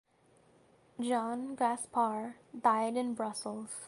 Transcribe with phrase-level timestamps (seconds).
[0.99, 3.69] Jean Gaspar died in Brussels.